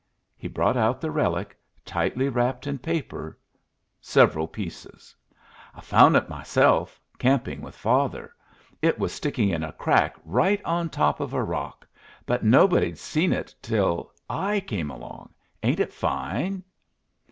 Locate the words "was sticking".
8.97-9.49